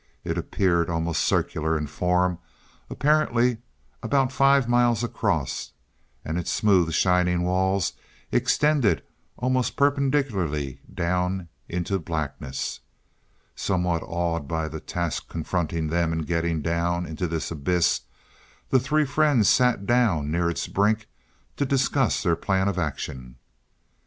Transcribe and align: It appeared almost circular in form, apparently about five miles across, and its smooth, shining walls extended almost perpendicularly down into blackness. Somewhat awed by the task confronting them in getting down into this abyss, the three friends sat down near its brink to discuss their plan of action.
It 0.23 0.35
appeared 0.35 0.89
almost 0.89 1.21
circular 1.23 1.77
in 1.77 1.85
form, 1.85 2.39
apparently 2.89 3.59
about 4.01 4.31
five 4.31 4.67
miles 4.67 5.03
across, 5.03 5.73
and 6.25 6.39
its 6.39 6.51
smooth, 6.51 6.91
shining 6.93 7.43
walls 7.43 7.93
extended 8.31 9.03
almost 9.37 9.75
perpendicularly 9.75 10.81
down 10.91 11.49
into 11.69 11.99
blackness. 11.99 12.79
Somewhat 13.55 14.01
awed 14.03 14.47
by 14.47 14.67
the 14.67 14.79
task 14.79 15.29
confronting 15.29 15.89
them 15.89 16.11
in 16.11 16.23
getting 16.23 16.63
down 16.63 17.05
into 17.05 17.27
this 17.27 17.51
abyss, 17.51 18.01
the 18.71 18.79
three 18.79 19.05
friends 19.05 19.49
sat 19.49 19.85
down 19.85 20.31
near 20.31 20.49
its 20.49 20.65
brink 20.65 21.09
to 21.57 21.63
discuss 21.63 22.23
their 22.23 22.35
plan 22.35 22.67
of 22.67 22.79
action. 22.79 23.35